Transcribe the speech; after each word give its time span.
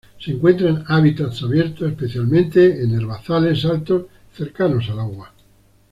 Se 0.19 0.31
encuentra 0.31 0.71
en 0.71 0.83
hábitats 0.87 1.43
abiertos, 1.43 1.91
especialmente 1.91 2.81
en 2.83 2.91
herbazales 2.99 3.63
altos 3.65 4.05
cercanos 4.35 4.89
al 4.89 4.99
agua. 4.99 5.31